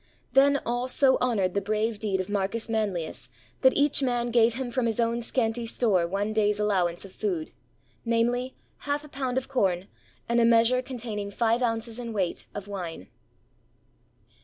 [0.33, 3.29] Then all so honored the brave deed of Marcus Manlius
[3.61, 7.51] that each man gave him from his own scanty store one day's allowance of food,
[8.03, 9.83] namely, half a pound of com,
[10.27, 13.09] and a measure containing five ounces in weight of wine.